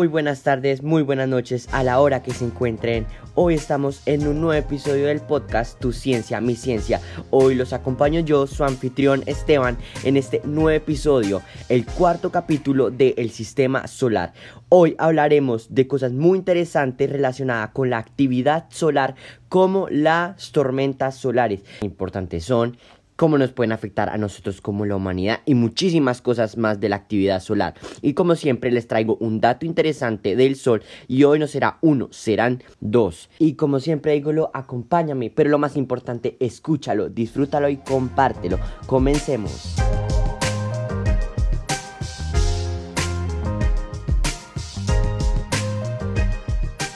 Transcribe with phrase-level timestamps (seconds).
[0.00, 3.06] Muy buenas tardes, muy buenas noches a la hora que se encuentren.
[3.34, 7.02] Hoy estamos en un nuevo episodio del podcast Tu Ciencia, Mi Ciencia.
[7.28, 13.12] Hoy los acompaño yo, su anfitrión Esteban, en este nuevo episodio, el cuarto capítulo de
[13.18, 14.32] El Sistema Solar.
[14.70, 19.16] Hoy hablaremos de cosas muy interesantes relacionadas con la actividad solar
[19.50, 21.60] como las tormentas solares.
[21.82, 22.78] Importantes son
[23.20, 26.96] cómo nos pueden afectar a nosotros como la humanidad y muchísimas cosas más de la
[26.96, 27.74] actividad solar.
[28.00, 32.08] Y como siempre les traigo un dato interesante del Sol y hoy no será uno,
[32.12, 33.28] serán dos.
[33.38, 38.58] Y como siempre digo, lo acompáñame, pero lo más importante, escúchalo, disfrútalo y compártelo.
[38.86, 39.76] Comencemos.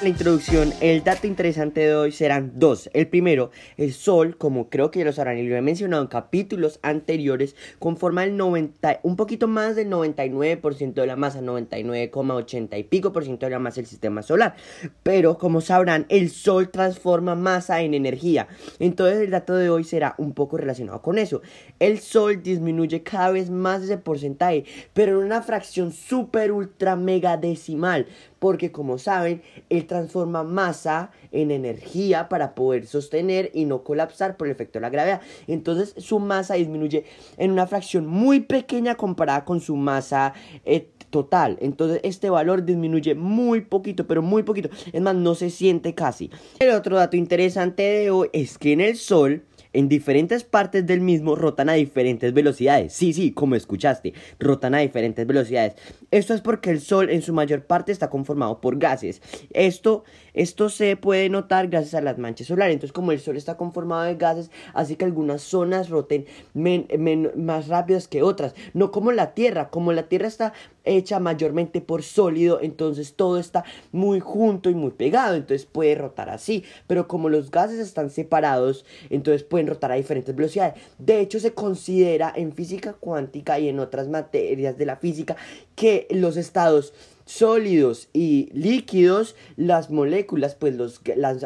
[0.04, 2.90] La introducción, el dato interesante de hoy serán dos.
[2.92, 6.08] El primero, el Sol, como creo que ya lo sabrán y lo he mencionado en
[6.08, 12.82] capítulos anteriores, conforma el 90, un poquito más del 99% de la masa, 99,80 y
[12.82, 14.56] pico por ciento de la masa del sistema solar.
[15.02, 18.46] Pero como sabrán, el Sol transforma masa en energía.
[18.80, 21.40] Entonces el dato de hoy será un poco relacionado con eso.
[21.78, 27.38] El Sol disminuye cada vez más ese porcentaje, pero en una fracción super ultra mega
[27.38, 28.06] decimal
[28.44, 34.48] porque como saben, él transforma masa en energía para poder sostener y no colapsar por
[34.48, 35.22] el efecto de la gravedad.
[35.46, 37.06] Entonces su masa disminuye
[37.38, 40.34] en una fracción muy pequeña comparada con su masa
[40.66, 41.56] eh, total.
[41.62, 44.68] Entonces este valor disminuye muy poquito, pero muy poquito.
[44.92, 46.30] Es más, no se siente casi.
[46.58, 49.42] El otro dato interesante de hoy es que en el Sol
[49.74, 52.92] en diferentes partes del mismo rotan a diferentes velocidades.
[52.92, 55.74] Sí, sí, como escuchaste, rotan a diferentes velocidades.
[56.10, 59.20] Esto es porque el Sol en su mayor parte está conformado por gases.
[59.52, 62.74] Esto, esto se puede notar gracias a las manchas solares.
[62.74, 68.08] Entonces, como el Sol está conformado de gases, hace que algunas zonas roten más rápidas
[68.08, 68.54] que otras.
[68.72, 70.52] No como la Tierra, como la Tierra está
[70.84, 76.30] hecha mayormente por sólido, entonces todo está muy junto y muy pegado, entonces puede rotar
[76.30, 80.74] así, pero como los gases están separados, entonces pueden rotar a diferentes velocidades.
[80.98, 85.36] De hecho, se considera en física cuántica y en otras materias de la física
[85.74, 86.92] que los estados
[87.24, 91.00] sólidos y líquidos, las moléculas, pues los,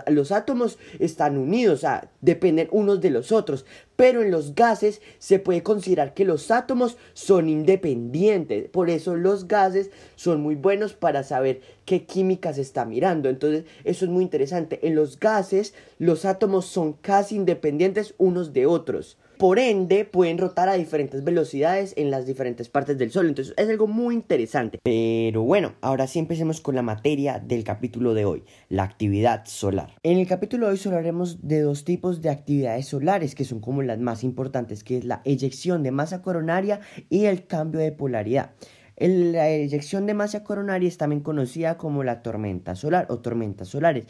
[0.09, 1.85] los átomos están unidos,
[2.21, 3.65] dependen unos de los otros.
[3.97, 8.69] Pero en los gases se puede considerar que los átomos son independientes.
[8.71, 13.29] Por eso los gases son muy buenos para saber qué química se está mirando.
[13.29, 14.87] Entonces, eso es muy interesante.
[14.87, 19.17] En los gases, los átomos son casi independientes unos de otros.
[19.39, 23.29] Por ende, pueden rotar a diferentes velocidades en las diferentes partes del Sol.
[23.29, 24.81] Entonces es algo muy interesante.
[24.83, 29.95] Pero bueno, ahora sí empecemos con la materia del capítulo de hoy, la actividad solar.
[30.03, 33.61] En el capítulo de hoy solo hablaremos de dos tipos de actividades solares que son
[33.61, 37.93] como las más importantes, que es la eyección de masa coronaria y el cambio de
[37.93, 38.51] polaridad.
[38.97, 44.07] La eyección de masa coronaria es también conocida como la tormenta solar o tormentas solares.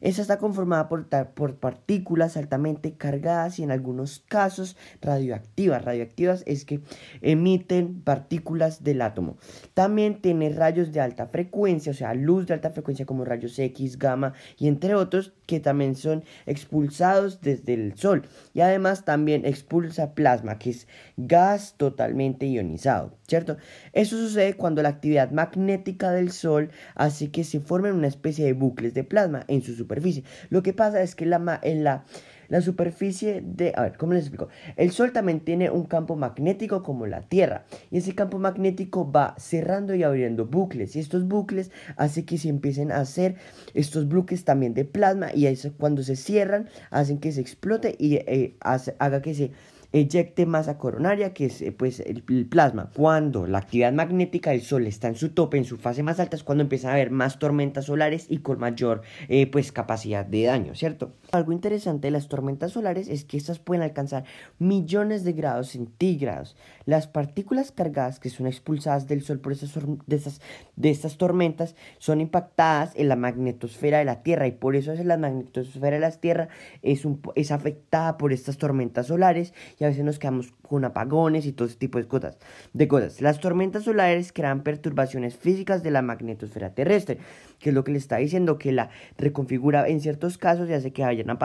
[0.00, 5.84] Esta está conformada por, por, partículas altamente cargadas y en algunos casos radioactivas.
[5.84, 6.80] Radioactivas es que
[7.20, 9.36] emiten partículas del átomo.
[9.74, 13.98] También tiene rayos de alta frecuencia, o sea, luz de alta frecuencia como rayos X,
[13.98, 18.22] gamma y entre otros que también son expulsados desde el Sol.
[18.54, 23.56] Y además también expulsa plasma, que es gas totalmente ionizado, ¿cierto?
[23.92, 28.52] Eso sucede cuando la actividad magnética del Sol hace que se formen una especie de
[28.52, 30.24] bucles de plasma en su superficie.
[30.50, 32.04] Lo que pasa es que la, en la,
[32.48, 33.72] la superficie de...
[33.76, 34.48] A ver, ¿cómo les explico?
[34.76, 37.64] El Sol también tiene un campo magnético como la Tierra.
[37.90, 40.94] Y ese campo magnético va cerrando y abriendo bucles.
[40.94, 43.34] Y estos bucles hace que se empiecen a hacer
[43.74, 45.28] estos bucles también de plasma.
[45.34, 49.50] Y cuando se cierran, hacen que se explote y eh, haga que se
[49.92, 52.90] eyecte masa coronaria, que es eh, pues el, plasma.
[52.94, 56.36] Cuando la actividad magnética del Sol está en su tope, en su fase más alta,
[56.36, 60.44] es cuando empieza a haber más tormentas solares y con mayor eh, pues capacidad de
[60.44, 61.12] daño, ¿cierto?
[61.32, 64.24] Algo interesante de las tormentas solares es que estas pueden alcanzar
[64.58, 66.56] millones de grados centígrados.
[66.86, 69.72] Las partículas cargadas que son expulsadas del Sol por esas,
[70.06, 70.40] de, estas,
[70.74, 75.04] de estas tormentas son impactadas en la magnetosfera de la Tierra y por eso es
[75.04, 76.48] la magnetosfera de la Tierra
[76.82, 81.46] es, un, es afectada por estas tormentas solares y a veces nos quedamos con apagones
[81.46, 82.38] y todo ese tipo de cosas,
[82.72, 83.20] de cosas.
[83.20, 87.18] Las tormentas solares crean perturbaciones físicas de la magnetosfera terrestre,
[87.60, 90.92] que es lo que le está diciendo que la reconfigura en ciertos casos y hace
[90.92, 91.38] que hayan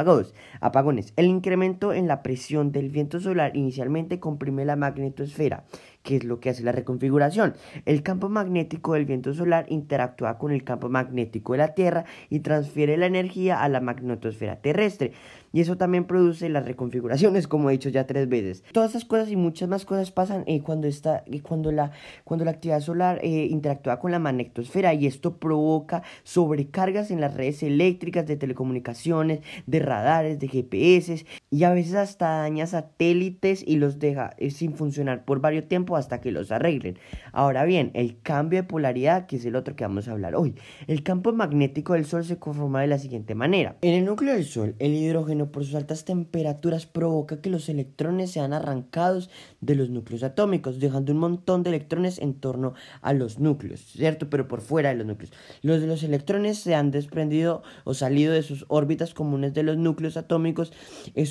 [0.61, 1.13] apagones.
[1.15, 5.65] El incremento en la presión del viento solar inicialmente comprime la magnetosfera
[6.05, 7.55] ¿qué es lo que hace la reconfiguración?
[7.83, 12.39] El campo magnético del viento solar interactúa con el campo magnético de la Tierra y
[12.39, 15.11] transfiere la energía a la magnetosfera terrestre.
[15.55, 18.61] Y eso también produce las reconfiguraciones, como he dicho ya tres veces.
[18.73, 21.91] Todas esas cosas y muchas más cosas pasan eh, cuando, está, eh, cuando, la,
[22.25, 27.35] cuando la actividad solar eh, interactúa con la magnetosfera y esto provoca sobrecargas en las
[27.35, 33.77] redes eléctricas de telecomunicaciones, de radares, de GPS y a veces hasta daña satélites y
[33.77, 36.97] los deja sin funcionar por varios tiempo hasta que los arreglen.
[37.31, 40.55] Ahora bien, el cambio de polaridad, que es el otro que vamos a hablar hoy.
[40.87, 43.77] El campo magnético del Sol se conforma de la siguiente manera.
[43.81, 48.31] En el núcleo del Sol, el hidrógeno por sus altas temperaturas provoca que los electrones
[48.31, 49.29] sean arrancados
[49.61, 54.29] de los núcleos atómicos, dejando un montón de electrones en torno a los núcleos, ¿cierto?
[54.29, 55.31] Pero por fuera de los núcleos.
[55.61, 59.77] Los de los electrones se han desprendido o salido de sus órbitas comunes de los
[59.77, 60.73] núcleos atómicos.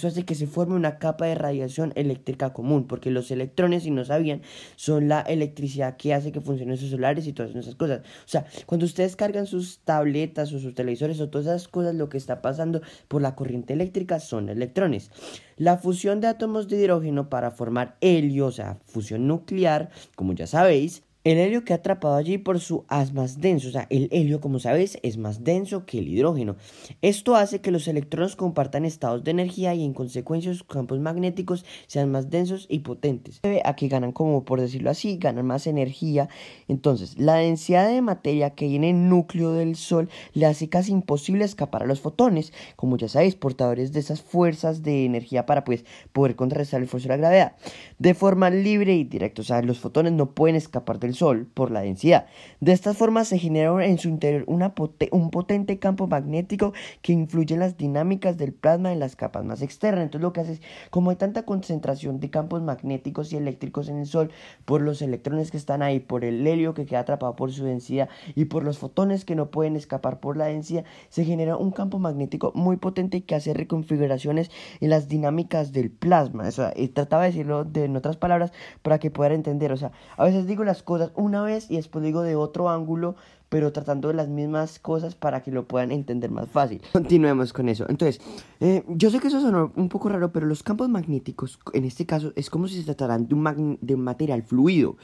[0.09, 4.05] Hace que se forme una capa de radiación eléctrica común, porque los electrones, si no
[4.05, 4.43] sabían,
[4.77, 8.01] son la electricidad que hace que funcionen sus solares y todas esas cosas.
[8.01, 12.09] O sea, cuando ustedes cargan sus tabletas o sus televisores o todas esas cosas, lo
[12.09, 15.11] que está pasando por la corriente eléctrica son electrones.
[15.57, 20.49] La fusión de átomos de hidrógeno para formar helio, o sea, fusión nuclear, como ya
[20.49, 24.09] sabéis, el helio que ha atrapado allí por su haz más denso, o sea, el
[24.13, 26.57] helio, como sabes, es más denso que el hidrógeno.
[27.01, 31.65] Esto hace que los electrones compartan estados de energía y en consecuencia sus campos magnéticos
[31.87, 33.41] sean más densos y potentes.
[33.65, 36.29] Aquí ganan, como por decirlo así, ganan más energía.
[36.69, 40.93] Entonces, la densidad de materia que hay en el núcleo del Sol le hace casi
[40.93, 45.65] imposible escapar a los fotones, como ya sabéis, portadores de esas fuerzas de energía para
[45.65, 47.57] pues, poder contrarrestar el esfuerzo de la gravedad.
[47.99, 51.71] De forma libre y directa, o sea, los fotones no pueden escapar del Sol por
[51.71, 52.27] la densidad.
[52.61, 56.73] De esta forma se genera en su interior un potente campo magnético
[57.03, 60.05] que influye en las dinámicas del plasma en las capas más externas.
[60.05, 63.99] Entonces lo que hace es, como hay tanta concentración de campos magnéticos y eléctricos en
[63.99, 64.31] el Sol,
[64.65, 68.09] por los electrones que están ahí, por el helio que queda atrapado por su densidad
[68.35, 71.99] y por los fotones que no pueden escapar por la densidad, se genera un campo
[71.99, 74.51] magnético muy potente que hace reconfiguraciones
[74.81, 76.49] en las dinámicas del plasma.
[76.49, 78.53] O sea, trataba de decirlo de, en otras palabras
[78.83, 79.73] para que puedan entender.
[79.73, 83.17] O sea, a veces digo las cosas una vez y después digo de otro ángulo,
[83.49, 86.81] pero tratando de las mismas cosas para que lo puedan entender más fácil.
[86.93, 87.87] Continuemos con eso.
[87.89, 88.21] Entonces,
[88.61, 92.07] eh, yo sé que eso suena un poco raro, pero los campos magnéticos, en este
[92.07, 94.97] caso, es como si se trataran de un, de un material fluido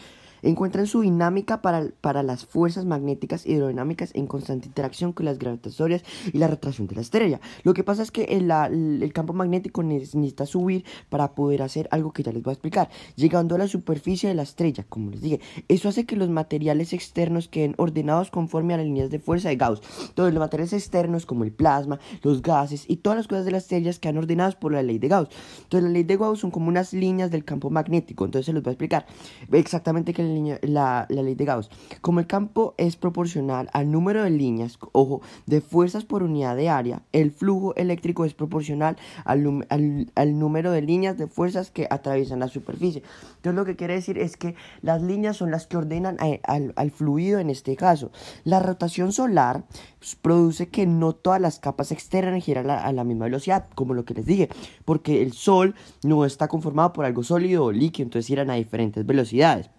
[0.43, 6.03] encuentran su dinámica para, para las fuerzas magnéticas hidrodinámicas en constante interacción con las gravitatorias
[6.33, 7.41] y la retracción de la estrella.
[7.63, 12.13] Lo que pasa es que el, el campo magnético necesita subir para poder hacer algo
[12.13, 15.21] que ya les voy a explicar, llegando a la superficie de la estrella, como les
[15.21, 15.41] dije.
[15.69, 19.57] Eso hace que los materiales externos queden ordenados conforme a las líneas de fuerza de
[19.57, 19.81] Gauss.
[20.15, 23.65] Todos los materiales externos, como el plasma, los gases y todas las cosas de las
[23.65, 25.29] estrellas quedan ordenadas por la ley de Gauss.
[25.63, 28.25] Entonces, la ley de Gauss son como unas líneas del campo magnético.
[28.25, 29.07] Entonces, se los voy a explicar
[29.53, 30.23] exactamente qué
[30.63, 31.71] la, ley de Gauss.
[32.01, 36.69] Como el campo es proporcional al número de líneas, ojo, de fuerzas por unidad de
[36.69, 42.49] área, el flujo eléctrico es proporcional al, número de líneas de fuerzas que atraviesan la
[42.49, 43.03] superficie.
[43.37, 47.39] Entonces lo que quiere decir es que las líneas son las que ordenan al, fluido
[47.39, 48.11] en este caso.
[48.45, 49.65] La rotación solar
[49.99, 54.05] pues, produce que no todas las capas externas giran a la, misma velocidad, como lo
[54.05, 54.49] que les dije,
[54.85, 59.05] porque el Sol no está conformado por algo sólido o líquido, entonces giran a diferentes
[59.07, 59.71] velocidades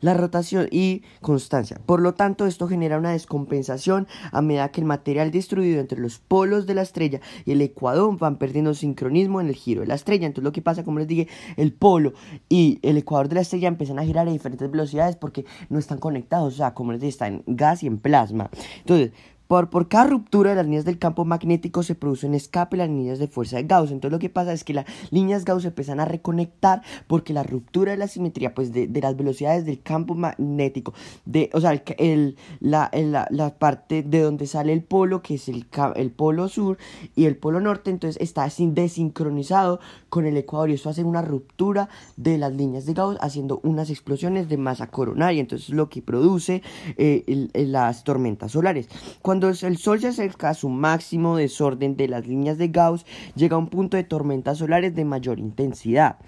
[0.00, 1.80] la rotación y constancia.
[1.84, 6.18] Por lo tanto, esto genera una descompensación a medida que el material destruido entre los
[6.18, 9.94] polos de la estrella y el ecuador van perdiendo sincronismo en el giro de la
[9.94, 10.26] estrella.
[10.26, 12.12] Entonces, lo que pasa, como les dije, el polo
[12.48, 15.98] y el ecuador de la estrella empiezan a girar a diferentes velocidades porque no están
[15.98, 18.50] conectados, o sea, como les dije, están en gas y en plasma.
[18.80, 19.12] Entonces,
[19.46, 22.88] por, por, cada ruptura de las líneas del campo magnético se produce un escape las
[22.88, 23.90] líneas de fuerza de Gauss.
[23.90, 27.42] Entonces lo que pasa es que las líneas Gauss se empiezan a reconectar porque la
[27.42, 31.72] ruptura de la simetría pues de, de las velocidades del campo magnético, de, o sea,
[31.98, 36.48] el, la, la, la, parte de donde sale el polo, que es el, el polo
[36.48, 36.78] sur
[37.14, 41.88] y el polo norte, entonces está desincronizado con el ecuador y eso hace una ruptura
[42.16, 45.40] de las líneas de Gauss haciendo unas explosiones de masa coronaria.
[45.40, 46.62] Entonces lo que produce
[46.96, 48.88] eh, las tormentas solares.
[49.42, 53.58] El Sol se acerca a su máximo desorden de las líneas de Gauss, llega a
[53.58, 56.18] un punto de tormentas solares de mayor intensidad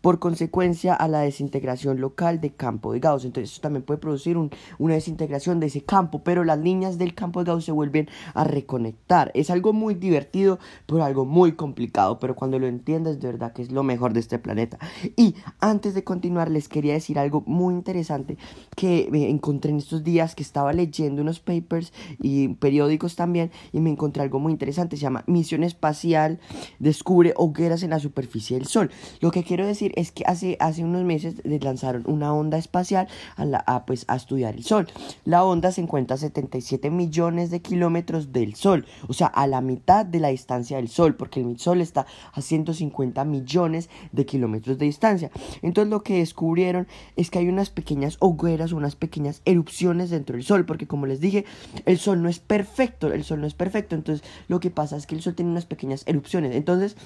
[0.00, 3.24] por consecuencia a la desintegración local de campo de Gauss.
[3.24, 4.36] Entonces eso también puede producir
[4.78, 8.44] una desintegración de ese campo, pero las líneas del campo de Gauss se vuelven a
[8.44, 9.30] reconectar.
[9.34, 13.62] Es algo muy divertido, pero algo muy complicado, pero cuando lo entiendes de verdad que
[13.62, 14.78] es lo mejor de este planeta.
[15.16, 18.36] Y antes de continuar les quería decir algo muy interesante
[18.76, 23.80] que me encontré en estos días que estaba leyendo unos papers y periódicos también y
[23.80, 26.38] me encontré algo muy interesante, se llama Misión Espacial
[26.78, 28.90] descubre hogueras en la superficie del Sol.
[29.20, 33.44] Lo que quiero decir es que hace, hace unos meses lanzaron una onda espacial a,
[33.44, 34.88] la, a, pues, a estudiar el Sol.
[35.24, 39.60] La onda se encuentra a 77 millones de kilómetros del Sol, o sea, a la
[39.60, 44.78] mitad de la distancia del Sol, porque el Sol está a 150 millones de kilómetros
[44.78, 45.30] de distancia.
[45.62, 50.44] Entonces lo que descubrieron es que hay unas pequeñas hogueras, unas pequeñas erupciones dentro del
[50.44, 51.44] Sol, porque como les dije,
[51.86, 55.06] el Sol no es perfecto, el Sol no es perfecto, entonces lo que pasa es
[55.06, 56.54] que el Sol tiene unas pequeñas erupciones.
[56.54, 56.96] Entonces,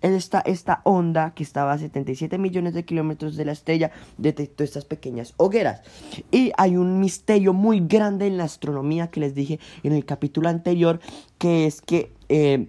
[0.00, 4.84] esta, esta onda que estaba a 77 millones de kilómetros de la estrella detectó estas
[4.84, 5.82] pequeñas hogueras.
[6.30, 10.48] Y hay un misterio muy grande en la astronomía que les dije en el capítulo
[10.48, 11.00] anterior,
[11.38, 12.68] que es que eh,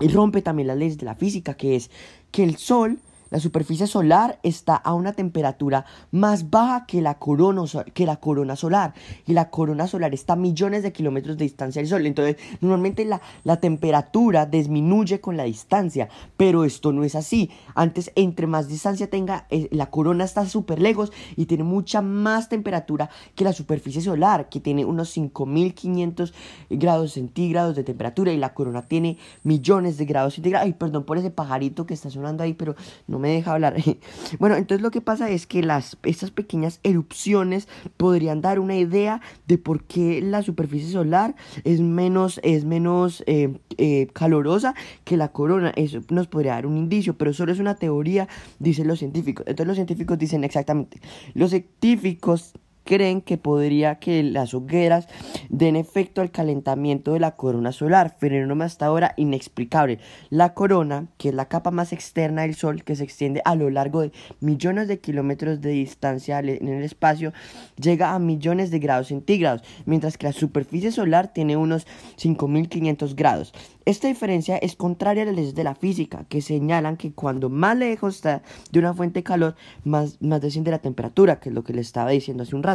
[0.00, 1.90] rompe también las leyes de la física, que es
[2.30, 2.98] que el Sol
[3.34, 8.54] la superficie solar está a una temperatura más baja que la, corona, que la corona
[8.54, 8.94] solar.
[9.26, 12.06] Y la corona solar está a millones de kilómetros de distancia del Sol.
[12.06, 16.08] Entonces, normalmente la, la temperatura disminuye con la distancia.
[16.36, 17.50] Pero esto no es así.
[17.74, 22.48] Antes, entre más distancia tenga, eh, la corona está súper lejos y tiene mucha más
[22.48, 26.34] temperatura que la superficie solar, que tiene unos 5500
[26.70, 28.32] grados centígrados de temperatura.
[28.32, 30.72] Y la corona tiene millones de grados centígrados.
[30.74, 32.76] Perdón por ese pajarito que está sonando ahí, pero
[33.08, 33.76] no me deja hablar.
[34.38, 39.20] bueno, entonces lo que pasa es que las, estas pequeñas erupciones podrían dar una idea
[39.46, 45.28] de por qué la superficie solar es menos, es menos eh, eh, calorosa que la
[45.28, 45.72] corona.
[45.76, 48.28] Eso nos podría dar un indicio, pero solo es una teoría,
[48.58, 49.44] dicen los científicos.
[49.46, 51.00] Entonces los científicos dicen exactamente,
[51.34, 52.54] los científicos
[52.84, 55.08] creen que podría que las hogueras
[55.48, 59.98] den efecto al calentamiento de la corona solar, fenómeno hasta ahora inexplicable.
[60.30, 63.70] La corona, que es la capa más externa del Sol que se extiende a lo
[63.70, 67.32] largo de millones de kilómetros de distancia en el espacio,
[67.80, 71.86] llega a millones de grados centígrados, mientras que la superficie solar tiene unos
[72.16, 73.52] 5500 grados.
[73.86, 77.76] Esta diferencia es contraria a las leyes de la física, que señalan que cuando más
[77.76, 81.64] lejos está de una fuente de calor, más, más desciende la temperatura, que es lo
[81.64, 82.73] que les estaba diciendo hace un rato.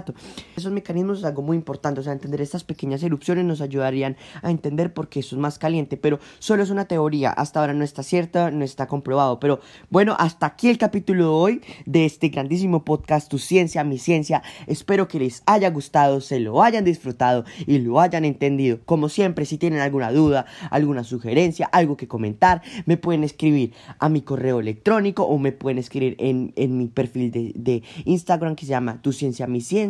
[0.56, 4.52] Esos mecanismos es algo muy importante, o sea, entender estas pequeñas erupciones nos ayudarían a
[4.52, 7.84] entender por qué eso es más caliente, pero solo es una teoría, hasta ahora no
[7.84, 9.40] está cierta, no está comprobado.
[9.40, 13.98] Pero bueno, hasta aquí el capítulo de hoy de este grandísimo podcast, Tu Ciencia, Mi
[13.98, 14.44] Ciencia.
[14.68, 18.80] Espero que les haya gustado, se lo hayan disfrutado y lo hayan entendido.
[18.86, 24.10] Como siempre, si tienen alguna duda, alguna sugerencia, algo que comentar, me pueden escribir a
[24.10, 29.02] mi correo electrónico o me pueden escribir en, mi perfil de, Instagram que se llama
[29.02, 29.89] Tu Ciencia Mi Ciencia.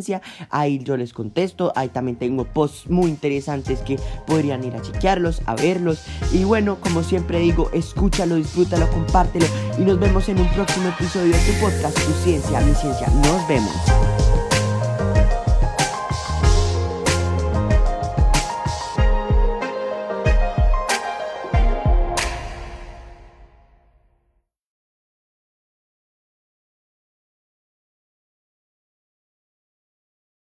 [0.50, 1.72] Ahí yo les contesto.
[1.75, 6.03] Ahí también tengo posts muy interesantes que podrían ir a chequearlos, a verlos.
[6.32, 9.46] Y bueno, como siempre digo, escúchalo, disfrútalo, compártelo
[9.77, 13.08] y nos vemos en un próximo episodio de tu podcast Tu Ciencia Mi Ciencia.
[13.24, 14.18] Nos vemos.